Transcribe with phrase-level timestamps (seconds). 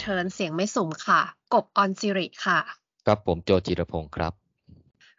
[0.00, 1.20] Return เสี่ยงไม่สุ่มค่ะ
[1.54, 2.58] กบออนซิริค่ะ
[3.06, 4.32] ครับผมโจจิรพงศ์ครับ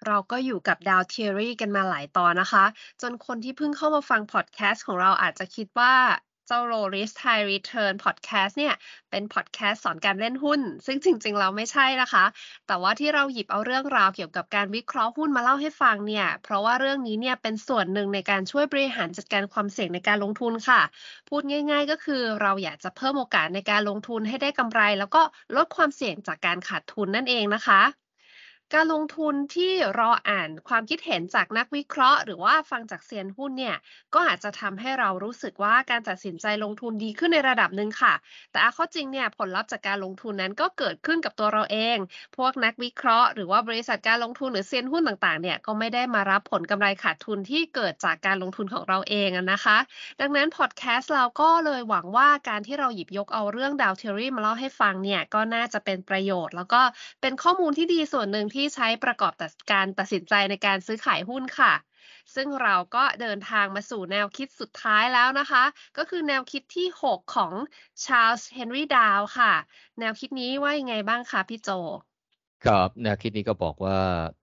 [0.07, 2.65] เราก็อยู่กับ Dow Theory กันมาหลายตอนนะคะ
[3.01, 5.93] จนคนที่เพิ่งเข้ามาฟังพอดแคสต์ของเราอาจจะคิดว่า
[6.53, 8.73] เจ้า Low Risk High Return Podcast เนี่ย
[9.11, 12.25] เป็นพอดแคสต์สอนการเล่นหุ้น ซึ่งจริง ๆ เราไม่ใช่นะคะ
[12.67, 20.81] แต่ว่าที่เราหยิบเอาเรื่องราวเกี่ยวกับการวิเคราะห์หุ้นมาเล่าให้ฟังเนี่ย เพราะว่าเรื่องนี้เนี่ยเป็นส่วนหนึ่งในการช่วยบริหารจัดการความเสี่ยงในการลงทุนค่ะ
[21.29, 25.21] พูดง่าย ๆ ก็คือเราอยากจะเพิ่มโอกาสในการลงทุนให้ได้กำไร แล้วก็
[25.55, 27.81] ลดความเสี่ยงจากการขาดทุนนั่นเองนะคะ
[28.75, 33.75] การลงทุนที่รออ่านความคิดเห็นจากนักวิเคราะห์ หรือว่าฟังจากเซียนหุ้นเนี่ย
[34.13, 38.13] ก็อาจจะทำให้เรารู้สึกว่าการตัดสินใจลงทุนดีขึ้นในระดับหนึ่งค่ะ
[38.51, 41.97] แต่ข้อจริงเนี่ยผลลัพธ์จากการลงทุนนั้นก็เกิดขึ้นกับตัวเราเอง
[42.37, 49.77] พวกนักวิเคราะห์หรือว่าบริษัทการลงทุนหรือเซียนหุ้นต่างๆเนี่ยก็ไม่ได้มารับผลกำไรขาดทุนที่เกิดจากการลงทุนของเราเองนะคะ
[50.21, 56.81] ดังนั้นพอดแคสต์เราก็เลยหวังว่าการที่เราหยิบยกเอาเรื่อง Dow Theory มาเล่าให้ฟังเนี่ยก็น่าจะเป็นประโยชน์ แล้วก็
[57.21, 59.33] เป็นข้อมูลที่ดีส่วนหนึ่งที่ที่ใช้ประกอบ
[59.71, 61.73] การตัดสินใจในการซื้อขายหุ้นค่ะ
[62.35, 65.63] ซึ่งเราก็เดินทางมาสู่แนวคิดสุดท้ายแล้วนะคะ
[65.97, 67.53] ก็คือแนวคิดที่ 6 ของ
[68.05, 69.53] ชาร์ลส์เฮนรี่ดาวค่ะ
[69.99, 71.69] แนวคิดนี้ว่ายังไงบ้างคะพี่โจ
[72.65, 73.99] ครับแนวคิดนี้ก็บอกว่า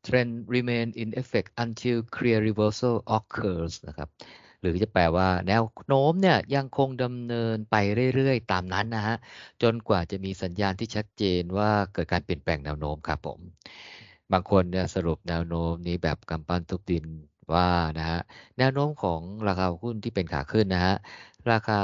[0.07, 4.09] trend remain in effect until clear reversal occurs นะครับ
[4.61, 7.77] หรือจะแปลว่าแนวโน้มเนี่ยยังคงดำเนินไป
[8.15, 9.17] เรื่อยๆ ตามนั้นนะฮะ
[9.63, 13.41] จนกว่าจะมีสัญญาณที่ชัดเจนว่าเกิดการเปลี่ยนแปลงแนวโน้มครับผม
[14.33, 17.05] บางคนเนี่ยสรุปแนวโน้มนี้แบบกำปั้นทุบดิน
[17.55, 18.21] ว่านะฮะ
[18.59, 20.95] แนวโน้มของราคาหุ้นที่เป็นขาขึ้นนะฮะ
[21.51, 21.81] ราคา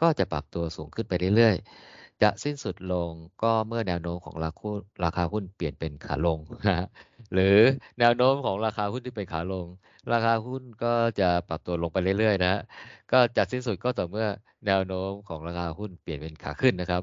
[0.00, 3.10] ก็จะปรับตัวสูงขึ้นไปเรื่อยๆ จะสิ้นสุดลง
[3.42, 4.70] ก็เมื่อแนวโน้มของราคา
[5.04, 6.88] ราคาหุ้นเปลี่ยนเป็นขาลงนะฮะ
[7.34, 7.58] หรือ
[7.98, 9.66] แนวโน้มของราคาหุ้นที่เป็นขาลง
[10.12, 12.60] ราคาหุ้นก็จะปรับตัวลงไปเรื่อยๆ นะฮะ
[13.12, 14.26] ก็จะสิ้นสุดก็ต่อเมื่อ
[14.66, 17.02] แนวโน้มของราคาหุ้นเปลี่ยนเป็นขาขึ้นนะครับ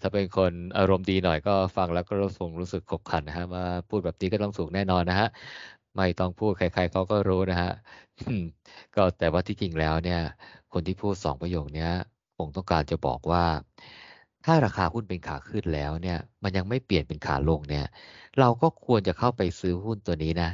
[0.00, 5.28] ถ้าเป็นคนอารมณ์ดีหน่อยก็ฟังแล้วก็รู้สึกรู้สึกขบขันนะฮะมาพูดแบบนี้ก็ต้องสูงแน่นอนนะฮะ
[5.96, 7.70] ไม่ต้องพูดใคร ๆเขาก็รู้นะฮะ
[8.94, 10.20] ก็แต่ว่าที่จริงแล้วเนี่ย
[10.72, 11.88] คนที่พูดสองประโยคนี้
[12.36, 13.44] คงต้องการจะบอกว่า
[14.44, 17.86] ถ้าราคาหุ้นเป็นขาขึ้นแล้วเนี่ย มันยังไม่เปลี่ยนเป็นขาลงเนี่ย
[18.38, 20.50] เราก็ควรจะเข้าไปซื้อหุ้นตัวนี้นะ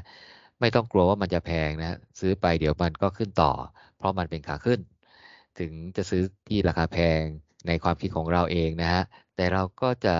[0.60, 3.52] ไม่ต้องกลัวว่ามันจะแพงนะ ซื้อไปเดี๋ยวมันก็ขึ้นต่อ
[3.96, 4.80] เพราะมันเป็นขาขึ้น
[5.58, 7.22] ถึงจะซื้อที่ราคาแพง
[7.66, 9.02] ในความคิดของเราเองนะฮะ
[9.36, 10.16] แต่เราก็จะ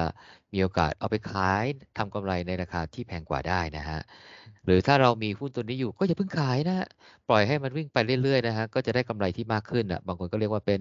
[0.53, 1.65] มีโอกาสเอาไปขาย
[1.99, 4.01] ทำกำไรในราคาที่แพงกว่าได้นะฮะ
[4.67, 6.87] หรือถ้าเรามีหุ้นตัวนี้อยู่ก็อย่าเพิ่งขายนะฮะ
[7.29, 10.81] ปล่อยให้มันวิ่งไปเรื่อยๆนะฮะ ก็จะได้กำไรที่มากขึ้นอะ บางคนก็เรียกว่าเป็น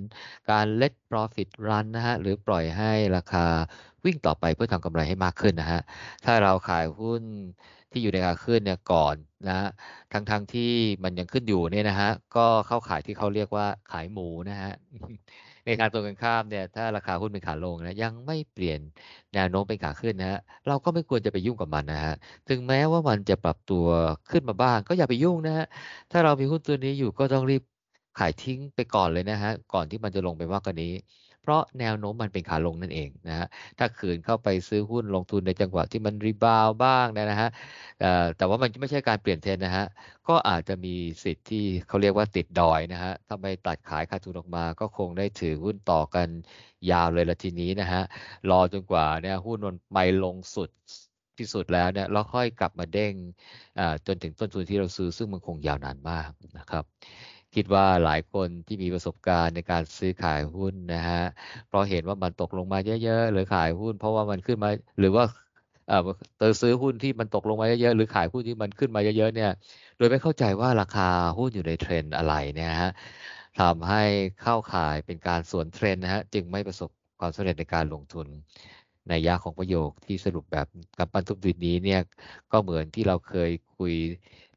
[0.52, 3.46] การ let profit run นะฮะ หรือปล่อยให้ราคา
[4.06, 5.82] วิ่งต่อไปเพื่อทำกำไรให้มากขึ้นนะฮะ
[6.26, 7.24] ถ้าเราขายหุ้น
[7.92, 9.16] ที่อยู่ในขาขึ้นเนี่ยก่อน
[9.48, 9.70] นะ
[10.14, 10.72] ทั้งๆทที่
[11.04, 14.74] มันยังขึ้นอยู่เนี่ยนะฮะ ก็เข้าขายที่เขาเรียกว่าขายหมูนะฮะ
[15.66, 18.80] ในทางตรงกันข้ามเนี่ยถ้าราคาหุ้นเป็นขาลงนะยังไม่เปลี่ยน
[19.34, 20.38] แนวโน้มเป็นขาขึ้นนะฮะ
[20.68, 22.14] เราก็ไม่ควรจะไปยุ่งกับมันนะฮะ
[22.48, 23.86] ถึงแม้ว่ามันจะปรับตัว
[24.30, 25.66] ขึ้นมาบ้าง ก็อย่าไปยุ่งนะฮะ
[26.12, 27.62] ถ้าเรามีหุ้นตัวนี้อยู่ก็ต้องรีบ
[28.16, 30.88] ขายทิ้งไปก่อนเลยนะฮะก่อนที่มันจะลงไปมากกว่านี้
[31.44, 33.48] เพราะแนวโน้มมันเป็นขาลงนั่นเองนะฮะ
[33.80, 37.50] ถ้าขืนเข้าไปซื้อหุ้นลงทุนในจังหวะที่มันรีบาวบ้างนะฮะ
[38.38, 39.86] แต่ว่ามันไม่ใช่การเปลี่ยนเทรนนะฮะ
[40.28, 46.28] ก็อาจจะมีสิทธิ์ที่เขาเรียกว่าติดดอยนะฮะถ้าไม่ตัดขายขาดทุนออกมาก็คงได้ถือหุ้นต่อกัน
[46.92, 48.02] ยาวเลยละทีนี้นะฮะ
[48.50, 50.70] รอจนกว่าเนี่ยหุ้นมันไปลงสุด
[51.38, 53.14] ที่สุดแล้วเนี่ยเราค่อยกลับมาเด้ง
[54.08, 56.84] จนถึงต้นทุนที่เราซื้อซึ่งมันคงยาวนานมากนะครับ
[57.56, 61.22] คิดว่าหลายคนที่มีประสบการณ์ในการซื้อขายหุ้นนะฮะ
[61.68, 64.70] เพราะเห็นว่ามันตกลงมาเยอะๆหรือขายหุ้น เพราะว่ามันขึ้นมา
[65.00, 65.26] หรือว่า
[65.88, 65.98] เออ
[66.38, 69.52] เตอซื้อหุ้นที่มันตกลงมาเยอะๆหรือขายหุ้นที่มันขึ้นมาเยอะๆเนี่ย
[69.98, 72.92] โดยไม่เข้าใจว่าราคาหุ้นอยู่ในเทรนด์อะไรเนี่ยฮะ
[73.60, 74.04] ทำให้
[74.42, 78.28] เข้าขายเป็นการสวนเทรนด์นะฮะจึงไม่ประสบความสำเร็จในการลงทุน
[79.10, 82.02] นัยยะของประโยคที่สรุปแบบกำปั้นทุบดินนี้เนี่ย
[82.52, 83.94] ก็เหมือนที่เราเคยคุย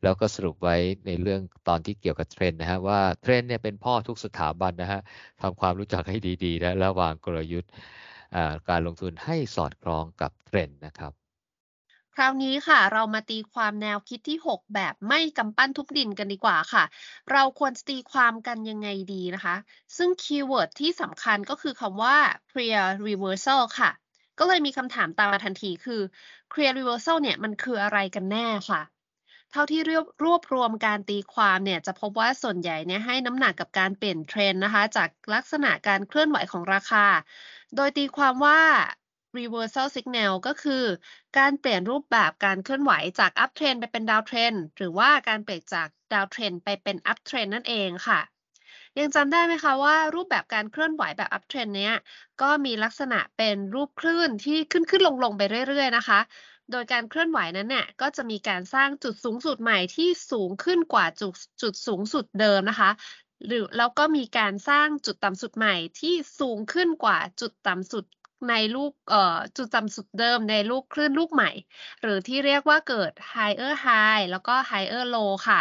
[0.02, 0.76] แล้วก็สรุปไว้
[1.06, 5.00] ในเรื่องตอนที่เกี่ยวกับเทรนด์นะฮะว่าเทรนด์เนี่ยเป็นพ่อทุกสถาบันนะฮะ
[5.42, 7.72] ทำความรู้จักให้ดีๆนะระหว่างกลยุทธ์
[8.68, 11.12] การลงทุนให้สอดคล้องกับเทรนด์นะครับ
[12.14, 16.84] คราวนี้ค่ะ เรามาตีความแนวคิดที่ 6 แบบไม่กำปั้นทุบดินกันดีกว่าค่ะ
[17.32, 19.56] เราควรตีความกันยังไงดีนะคะ
[19.96, 22.16] ซึ่ง keyword ที่สำคัญก็คือคำว่า
[22.50, 23.90] clear reversal ค่ะ
[24.38, 26.00] ก็เลยมีคำถามตามมาทันทีคือ
[26.52, 28.82] clear reversal เนี่ยมันคืออะไรกันแน่ค่ะ
[29.50, 37.06] เท่าที่รวบรวบรวมการตีความเนี่ยจะพบว่าส่วนใหญ่เนี่ยให้น้ำหนักกับการเปลี่ยนเทรนนะคะ จากลักษณะการเคลื่อนไหวของราคา
[37.76, 38.60] โดยตีความว่า
[39.38, 40.84] reversal signal ก็คือ
[41.38, 48.20] การเปลี่ยนรูปแบบการเคลื่อนไหวจาก up trend ไปเป็น down trend หรือว่าการเปลี่ยนจาก down trend ไปเป็น up trend นั่นเองค่ะ
[48.98, 51.94] ยังจำได้ไหมคะว่ารูปแบบการเคลื่อนไหวแบบ up trend เนี้ย
[52.42, 56.20] ก็มีลักษณะเป็นรูปคลื่นที่ขึ้นขึ้นลงลงไปเรื่อยๆนะคะ
[56.70, 62.90] โดยการเคลื่อนไหวนั้นเนี่ยก็จะมีการสร้างจุดสูงสุดใหม่ที่สูงขึ้นกว่าจุดจุดสูงสุดเดิมนะคะ
[63.46, 68.04] หรือแล้วก็มีการสร้างจุดต่ำสุดใหม่ที่สูงขึ้นกว่าจุดต่ำสุด
[68.48, 71.50] ในลูกเอ่อจุดต่ำสุดเดิมในลูกคลื่นลูกใหม่
[72.02, 75.60] หรือที่เรียกว่าเกิด higher high แล้วก็ higher low ค่ะ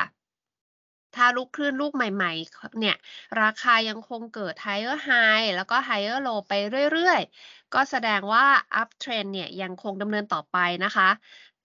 [1.15, 2.95] ถ้าลูกคลื่นลูกใหม่ๆ เนี่ย
[3.41, 6.53] ราคายังคงเกิด higher high แล้วก็ higher low ไป
[6.91, 8.45] เรื่อยๆ ก็แสดงว่า
[8.81, 11.09] up trend เนี่ยยังคงดำเนินต่อไปนะคะ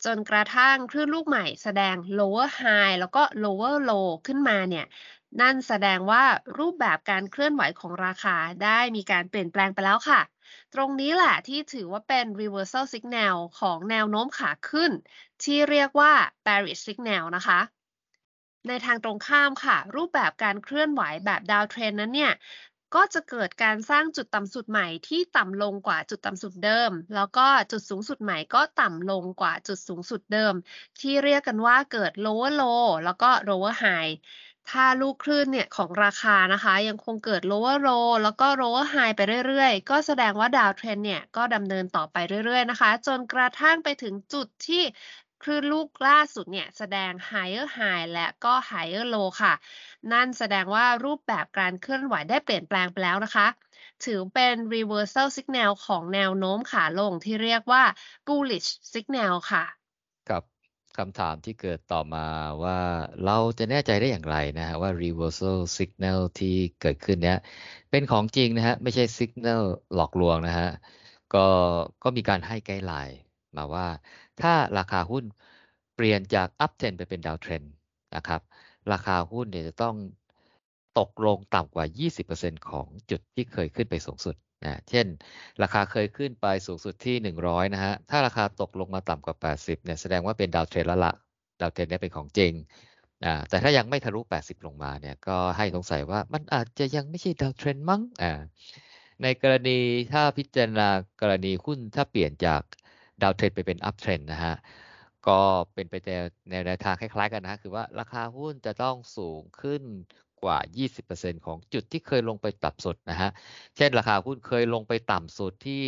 [0.04, 4.86] จนกระทั่งคลื่นลูกใหม่แสดง lower high แล้วก็ lower low ขึ้นมาเนี่ย
[5.40, 6.24] นั่นแสดงว่า
[6.58, 10.20] รูปแบบการเคลื่อนไหวของราคาได้มีการเปลี่ยนแปลงไปแล้วค่ะ
[10.74, 14.92] ตรงนี้แหละที่ถือว่าเป็น reversal signal ของแนวโน้มขาขึ้น
[15.42, 16.12] ที่เรียกว่า
[16.46, 17.60] bearish signal นะคะ
[18.68, 22.32] ในทางตรงข้ามค่ะ รูปแบบการเคลื่อนไหวแบบดาวเทรนนั้นเนี่ย
[22.94, 30.54] ก็จะเกิดการสร้างจุดต่ำสุดใหม่ที่ต่ำลงกว่าจุดต่ำสุดเดิม แล้วก็จุดสูงสุดใหม่ก็ต่ำลงกว่าจุดสูงสุดเดิม
[31.00, 34.12] ที่เรียกกันว่าเกิด lower low แล้วก็ lower high
[34.70, 44.82] ถ้าลูกคลื่นเนี่ยของราคานะคะ ยังคงเกิด lower low แล้วก็ lower high ไปเรื่อยๆ ก็แสดงว่าดาวเทรนเนี่ยก็ดำเนินต่อไปเรื่อยๆนะคะ จนกระทั่งไปถึงจุดที่
[45.42, 49.54] คลื่นลูกล่าสุดเนี่ยแสดง higher high และก็ higher low ค่ะ
[50.12, 53.46] นั่นแสดงว่ารูปแบบการเคลื่อนไหวได้เปลี่ยนแปลงไปแล้วนะคะ
[54.04, 57.84] ถือเป็น reversal signal ของแนวโน้มขาลงที่เรียกว่า
[58.26, 59.64] bullish signal ค่ะ
[60.30, 60.42] กับ
[60.98, 62.26] คำถามที่เกิดต่อมา
[62.62, 62.78] ว่า
[63.24, 67.38] เราจะแน่ใจได้อย่างไรนะฮะว่า reversal signal ที่เกิดขึ้นเนี้ย
[67.90, 69.62] เป็นของจริงนะฮะไม่ใช่ signal
[69.94, 70.68] หลอกลวงนะฮะ
[71.34, 71.46] ก็
[72.02, 73.18] ก็มีการให้ guideline
[73.56, 73.86] มาว่า
[74.42, 75.24] ถ้าราคาหุ้น
[75.96, 77.66] เปลี่ยนจาก up trend ไปเป็น down trend
[78.16, 78.40] นะครับ
[78.92, 79.96] ราคาหุ้นเนี่ยจะต้อง
[80.98, 81.84] ตกลงต่ำกว่า
[82.28, 85.06] 20%ของจุดที่เคยขึ้นไปสูงสุดนะเช่น
[85.62, 91.12] ราคาเคยขึ้นไปสูงสุดที่ 100 นะฮะ ถ้าราคาตกลงมาต่ำกว่า 80 เนี่ย แสดงว่าเป็น down trend แล้วละ
[91.60, 92.52] down trend เนี่ยเป็นของจริง
[93.24, 98.32] อ่าแต่ถ้ายังไม่ทะลุ 80 ลงมาเนี่ย ก็ให้สงสัยว่ามันอาจจะยังไม่ใช่ down trend มั้งอ่า
[99.22, 99.78] ในกรณี
[100.12, 100.88] ถ้าพิจารณา
[101.20, 102.62] กรณีหุ้นถ้าเปลี่ยนจาก
[103.22, 104.54] down trend ไปเป็น up trend นะฮะ
[105.28, 105.40] ก็
[105.74, 105.94] เป็นไป
[106.50, 109.82] ในแนวทางคล้ายๆกันนะคือว่าราคาหุ้นจะต้องสูงขึ้น
[110.42, 110.58] กว่า
[111.02, 113.30] 20%ของจุดที่เคยลงไปต่ำสุดนะฮะ
[113.76, 115.82] เช่นราคาหุ้นเคยลงไปต่ำสุดที่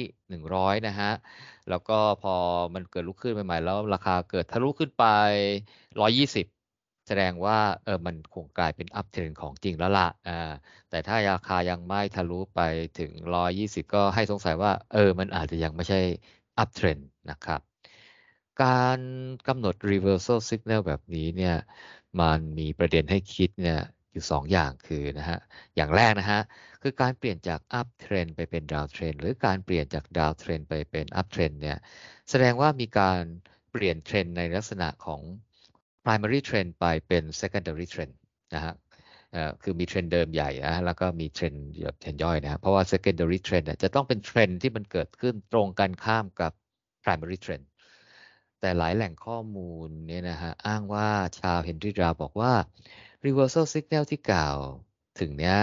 [0.52, 1.12] 100 นะฮะ
[1.70, 2.34] แล้วก็พอ
[2.74, 5.04] มันเกิดลุกขึ้นใหม่ๆ แล้วราคาเกิดทะลุขึ้นไป
[5.90, 10.52] 120 แสดงว่าเออมันคงกลายเป็น up trend ของจริงแล้วละอ่า
[10.90, 12.60] แต่ถ้าราคายังไม่ทะลุไป
[12.98, 13.10] ถึง
[13.52, 16.00] 120 ก็ให้สงสัยว่าเออมันอาจจะยังไม่ใช่
[16.58, 16.98] up trend
[17.30, 17.60] นะครับ
[18.64, 19.00] การ
[19.48, 21.56] กำหนด reversal signal แบบนี้เนี่ย
[22.20, 23.80] มันมีประเด็นให้คิดเนี่ย
[24.12, 25.38] อยู่2ออย่างคือนะฮะ
[25.76, 26.40] อย่างแรกนะฮะ
[26.82, 31.78] คือการเปลี่ยนจาก up trend ไปเป็น down trend หรือการเปลี่ยนจาก down trend ไปเป็น up trend เนี่ย
[32.30, 33.20] แสดงว่ามีการ
[33.70, 35.20] เปลี่ยนเทรนด์ในลักษณะของ
[36.04, 38.14] primary trend ไปเป็น secondary trend
[38.54, 38.74] นะฮะ
[39.62, 41.52] คือมีเทรนด์เดิมใหญ่นะแล้วก็มีเทรนด์
[41.84, 46.52] แบบเทรนด์ย่อยนะเพราะว่า secondary trend จะต้องเป็นเทรนด์ที่มันเกิดขึ้นตรงกันข้ามกับ
[47.02, 47.64] primary trend
[48.60, 51.08] แต่หลายแหล่งข้อมูลเนี่ยนะฮะอ้างว่า
[51.40, 52.52] ชาร์ลส์ เฮนรี่ ดาวบอกว่า
[53.26, 54.56] reversal signal ที่กล่าว
[55.20, 55.58] ถึงเนี้ย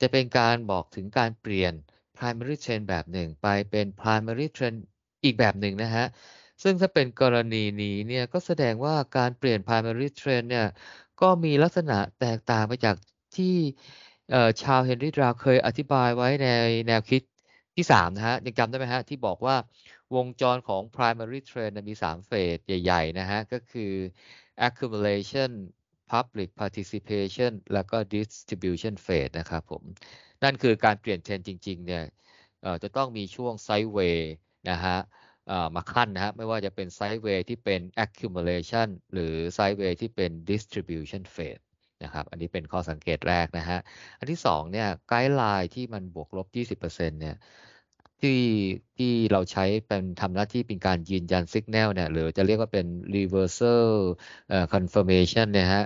[0.00, 1.72] จะเป็นการบอกถึงการเปลี่ยน
[2.18, 4.78] primary trend แบบหนึ่ง ไปเป็น primary trend
[5.24, 6.06] อีกแบบหนึ่งนะฮะ
[6.62, 10.66] ซึ่งถ้าเป็นกรณีนี้เนี่ยก็แสดงว่าการเปลี่ยน primary trend เนี่ย
[11.20, 12.96] ก็มีลักษณะแตกต่างไปจาก
[13.36, 13.56] ที่
[14.62, 16.46] ชาวเฮนรี่ดราวเคยอธิบายไว้ใน
[16.88, 17.22] แนวคิด
[17.76, 19.56] ที่ 3 นะฮะ ยังจำได้ไหมฮะ ที่บอกว่า
[20.14, 23.92] วงจรของ primary trend มี 3 เฟสใหญ่ ๆ นะฮะ ก็คือ
[24.66, 25.50] accumulation
[26.12, 29.82] Public Participation แล้วก็ Distribution Phase นะครับผม
[30.42, 32.04] นั่นคือการเปลี่ยนเทรนด์จริง ๆ เนี่ย
[32.82, 34.32] จะต้องมีช่วง sideway
[34.70, 34.96] นะฮะ
[35.74, 41.62] มาคั่นนะฮะไม่ว่าจะเป็น sideway ที่เป็น accumulation หรือ sideway ที่เป็น distribution phase
[42.04, 43.78] นะครับอันนี้เป็นข้อสังเกตแรกนะฮะ
[44.18, 47.36] อันที่2เนี่ย guideline ที่มันบวกลบ 20%เนี่ย
[48.20, 48.40] ที่
[48.96, 53.88] ที่เราใช้เป็นทำหน้าที่เป็นการยืนยันสัญญาณเนี่ยหรือจะเรียกว่าเป็น reversal
[54.74, 55.84] confirmation เนี่ยฮะ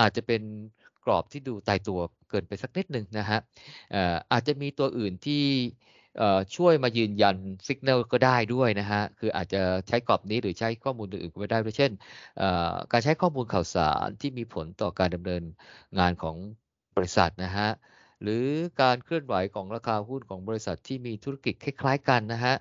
[0.00, 0.42] อาจจะเป็น
[1.04, 3.38] กรอบที่ดูตายตัวเกินไปสักนิดหนึ่งนะฮะ
[4.32, 5.42] อาจจะมีตัวอื่นที่
[6.56, 11.92] ช่วยมายืนยันสัญญาณก็ได้ด้วยนะฮะ คืออาจจะใช้กรอบนี้หรือใช้ข้อมูลอื่นๆก็ได้ด้วยเช่น
[12.92, 15.42] การใช้ข้อมูลข่าวสารที่มีผลต่อการดำเนิน
[15.98, 16.36] งานของ
[16.96, 17.68] บริษัทนะฮะ
[18.22, 18.46] หรือ
[18.82, 22.54] การเคลื่อนไหวของราคาหุ้นของบริษัทที่มีธุรกิจคล้าย ๆ กันนะฮะ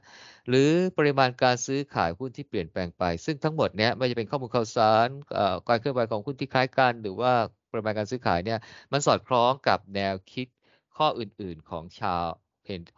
[0.50, 5.08] หรือปริมาณการซื้อขายหุ้นที่เปลี่ยนแปลงไป ซึ่งทั้งหมดเนี้ยไม่จะเป็นข้อมูลข่าวสาร
[5.68, 7.34] การเคลื่อนไหวของหุ้นที่คล้ายกัน หรือว่า
[7.72, 8.60] ปริมาณการซื้อขายเนี่ย
[8.92, 10.48] มันสอดคล้องกับแนวคิด
[10.98, 12.26] ข้ออื่นๆของชาว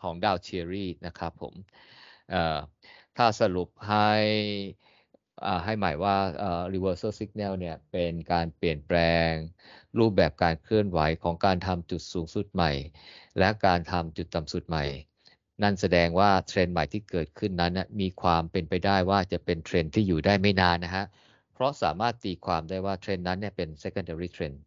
[0.01, 1.53] ของดาวเชียรี่นะครับผม
[3.17, 4.11] ถ้าสรุปให้
[5.65, 6.15] ให้หมายว่า
[6.73, 9.31] reversal signal เนี่ยเป็นการเปลี่ยนแปลง
[9.99, 12.71] รูปแบบการเคลื่อนไหวของการทำจุดสูงสุดใหม่
[13.39, 14.85] และการทำจุดต่ำสุดใหม่
[15.63, 21.05] นั่นแสดงว่าเทรนด์ใหม่ที่เกิดขึ้นนั้นมีความเป็นไปได้ว่าจะเป็นเทรนด์ที่อยู่ได้ไม่นานนะฮะ
[21.53, 24.57] เพราะสามารถตีความได้ว่าเทรนด์นั้นเนี่ยเป็น secondary trend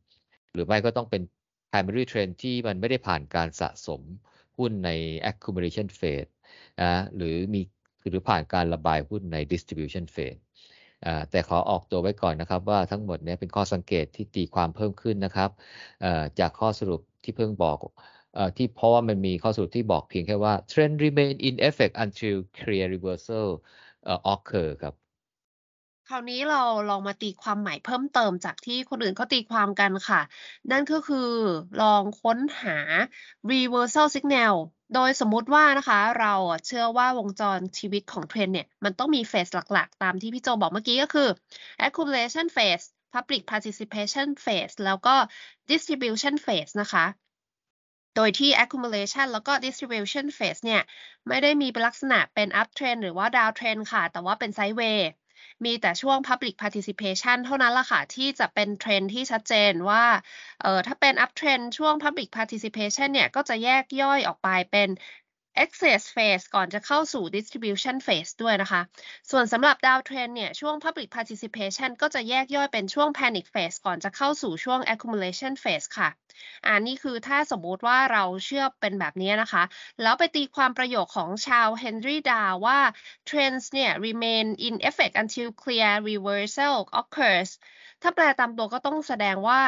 [0.53, 1.23] หรือไม่ก็ต้องเป็น
[1.71, 4.03] primary trend ที่มันไม่ได้ผ่านการสะสม
[4.57, 4.91] หุ้นใน
[5.31, 6.31] accumulation phase
[6.81, 7.63] นะหรือมี
[8.11, 10.39] หรือผ่านการระบายหุ้นใน distribution phase
[11.31, 15.51] แต่ขอออกตัวไว้ก่อนนะครับว่าทั้งหมดนี้เป็นข้อสังเกตที่ตีความเพิ่มขึ้นนะครับ
[16.41, 17.79] จากข้อสรุปที่เพิ่งบอก
[18.57, 23.49] ที่เพราะว่ามันมีข้อสรุปที่บอกเพียงแค่ว่า trend remain in effect until clear reversal
[24.35, 24.95] occur ครับ
[26.09, 30.21] คราวนี้เราลองมาตีความใหม่เพิ่มเติมจากที่คนอื่นเขาตีความกันค่ะ
[30.71, 31.31] นั่นก็คือ
[31.83, 32.79] ลองค้นหา
[33.51, 34.55] reversal signal
[34.95, 36.35] โดยสมมุติว่านะคะ เรา
[36.67, 41.29] เชื่อว่าวงจรชีวิตของเทรนเนี่ย มันต้องมีเฟสหลักๆ ตามที่พี่โจบอกเมื่อกี้ก็คือ
[41.87, 42.85] accumulation phase
[43.15, 45.15] public participation phase แล้วก็
[45.71, 47.05] distribution phase นะคะ
[48.17, 50.83] โดยที่ accumulation แล้วก็ distribution phase เนี่ย
[51.29, 55.07] ไม่ได้มีเป็นลักษณะเป็น up trend หรือว่า down trend ค่ะ แต่ว่าเป็น sideways
[55.65, 60.05] มีแต่ช่วง Public Participation เท่านั้นล่ะค่ะ ที่จะเป็นเทรนที่ชัดเจนว่า
[60.63, 64.89] เออถ้าเป็น Up Trend ช่วง Public Participation เนี่ย ก็จะแยกย่อยออกไปเป็น
[65.65, 68.81] access phase ก่อนจะเข้าสู่ distribution phase ด้วยนะคะ
[69.31, 76.09] ส่วนสำหรับ down trend เนี่ย ช่วง public participation ก็จะแยกย่อยเป็นช่วง panic phase ก่อนจะเข้าสู่ช่วง accumulation phase ค่ะ
[76.67, 79.65] อันนี้คือถ้าสมมุติว่าเราเชื่อเป็นแบบนี้นะคะ
[80.03, 82.79] แล้วไปตีความประโยคของชาวเฮนรี่ดาว่า
[83.29, 87.51] trends เนี่ย remain in effect until clear reversal occurs
[88.03, 89.63] ถ้าแปลตามตัวก็ต้องแสดงว่า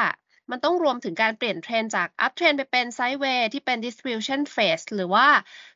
[0.50, 5.26] มันต้องรวมถึงการเปลี่ยนเทรนจาก up trend ไปเป็น sideways ที่เป็น distribution phase หรือว่า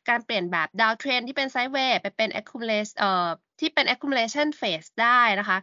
[0.09, 3.27] การเปลี่ยนแบบ down trend ที่เป็น sideways ไปเป็น accumulation เอ่อ
[3.59, 5.57] ที่เป็น accumulation phase ได้นะคะ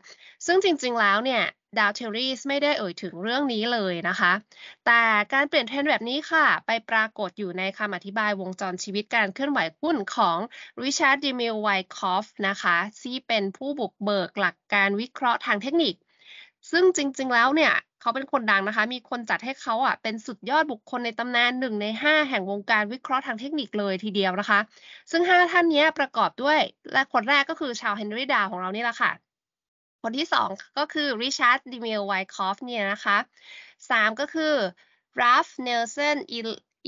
[0.46, 1.42] ซึ่งจริงๆแล้วเนี่ย
[1.78, 4.32] Dow Theory ไม่ได้เอ่ยถึงเรื่องนี้เลยนะคะ
[4.86, 5.02] แต่
[5.32, 10.38] การเปลี่ยนเทรนด์แบบนี้ค่ะ ไปปรากฏอยู่ในคำอธิบายวงจรชีวิตการเคลื่อนไหวหุ้นของ
[10.82, 15.94] ริชาร์ด เดอมิลล์ ไวคอฟฟ์นะคะที่เป็นผู้บุกเบิกหลักการวิเคราะห์ทางเทคนิค
[16.70, 24.60] ซึ่งจริงๆแล้วเนี่ย เขาเป็นคนดังนะคะ มีคนจัดให้เขาอะเป็นสุดยอดบุคคลในตำนานหนึ่งในห้าแห่งวงการวิเคราะห์ทางเทคนิคเลยทีเดียวนะคะ
[25.10, 26.58] ซึ่งห้าท่านนี้ประกอบด้วย
[26.92, 29.12] และคนแรกก็คือชาวเฮนรี่ดาของเรานี่แหละค่ะ
[30.02, 33.16] คนที่สองก็คือริชาร์ด เดอมิลล์ ไวคอฟฟ์เนี่ยนะคะ
[33.90, 34.54] สามก็คือ
[35.20, 36.34] ราล์ฟเนลสัน เอ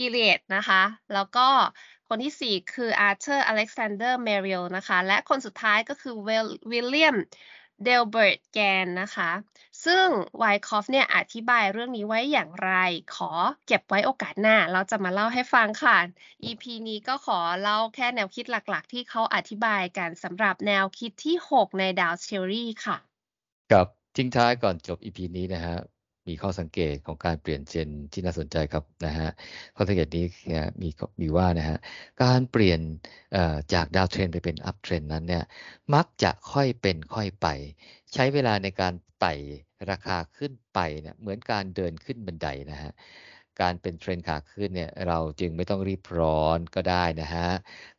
[0.05, 0.83] ลเลียตนะคะ
[1.15, 1.49] แล้วก็
[2.09, 6.15] คนที่สี่คืออาร์เธอร์อเล็กซานเดอร์เมอร์ริลล์นะคะ และคนสุดท้ายก็คือ
[6.71, 7.17] วิลเลียม
[7.85, 9.31] เดลเบิร์ตแกนน์นะคะ
[9.85, 10.07] ซึ่ง
[10.39, 12.73] ไวคอฟฟ์เนี่ยอธิบายเรื่องนี้ไว้อย่างไร
[13.15, 13.31] ขอ
[13.67, 15.97] เก็บไว้โอกาสหน้า เราจะมาเล่าให้ฟังค่ะ
[16.45, 22.97] EP นี้ก็ขอเล่าแค่แนวคิดหลักๆ ที่เขาอธิบายกันสำหรับแนวคิดที่ 6 ใน Dow Theory ค่ะ
[23.73, 23.87] กับ
[24.17, 25.77] ทิ้งท้ายก่อนจบ EP นี้นะฮะ
[26.29, 29.29] มีข้อสังเกตของการเปลี่ยนเทรนด์ที่น่าสนใจครับนะฮะ
[29.77, 30.25] ข้อสังเกตนี้
[30.83, 30.89] มี
[31.21, 31.79] มีว่านะฮะ
[32.23, 32.81] การเปลี่ยน
[33.75, 35.45] จาก down trend ไปเป็น up trend นั้นเนี่ย
[35.95, 37.47] มักจะค่อยเป็นค่อยไป
[38.13, 39.35] ใช้เวลาในการไต่
[39.91, 42.93] ราคาขึ้นไปเนี่ยเหมือนการเดินขึ้นบันไดนะฮะ
[43.63, 47.49] การเป็นเทรนด์ขาขึ้นเนี่ยเราจึงไม่ต้องรีบร้อนก็ได้นะฮะ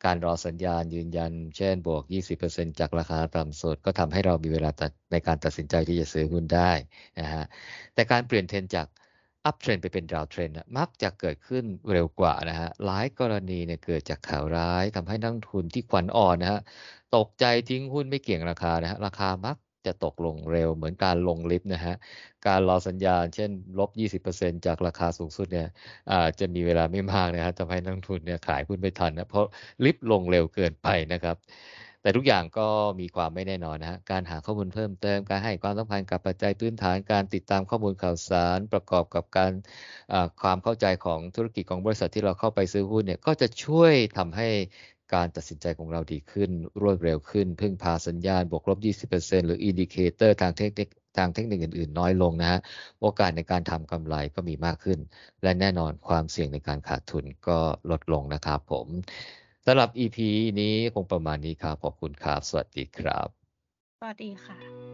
[0.04, 2.02] การรอสัญญาณยืนยัน เช่นบวก
[2.42, 4.70] 20%จากราคาต่ำสุดก็ทำให้เรามีเวลา
[5.12, 6.72] ในการตัดสินใจที่จะซื้อหุ้นได้
[7.20, 7.44] นะฮะ
[7.94, 8.86] แต่การเปลี่ยนเทรนด์จาก
[9.44, 16.60] up trend ไปเป็น down trend มักจะเกิดขึ้นเร็วกว่านะฮะ หลายกรณีเนี่ยเกิดจากข่าวร้ายทำให้นักลงทุนที่ขวัญอ่อนนะฮะ
[17.16, 21.94] ตกใจทิ้งหุ้นไม่เกี่ยงราคานะฮะ ราคามัก จะตกลงเร็วเหมือนการลงลิฟต์นะฮะ
[22.46, 23.90] การรอสัญญาณเช่นลบ
[24.24, 25.68] 20%จากราคาสูงสุดเนี่ย
[26.40, 29.46] จะมีเวลาไม่มากนะฮะทำให้นักทุนเนี่ยขายหุ้นไม่ทันนะ เพราะ
[29.84, 31.36] ลิฟต์ลงเร็วเกินไปนะครับ
[32.02, 32.68] แต่ทุกอย่างก็
[33.00, 39.52] มีความไม่แน่นอนนะฮะ การหาข้อมูลเพิ่มเติม การให้ความสำคัญกับปัจจัยพื้นฐาน การติดตามข้อมูลข่าวสาร ประกอบกับการ
[40.42, 44.48] ความเข้าใจของธุรกิจของบริษัทที่เราเข้าไปซื้อหุ้นเนี่ย ก็จะช่วยทำให้
[45.12, 46.50] การตัดสินใจของเราดีขึ้น
[46.82, 48.78] รวดเร็วขึ้น พึ่งพาสัญญาณบวกลบ
[49.10, 52.60] 20%หรือ indicator ทางเทคนิคทางเทคนิคอื่นๆ น้อยลงนะฮะ
[53.00, 54.98] โอกาสในการทำกำไรก็มีมากขึ้น
[55.42, 57.58] และแน่นอนความเสี่ยงในการขาดทุนก็
[57.90, 58.86] ลดลงนะครับผม
[59.66, 60.18] สำหรับ EP
[60.60, 63.28] นี้คงประมาณนี้ครับ ขอบคุณครับ สวัสดีครับ
[63.98, 64.93] สวัสดีค่ะ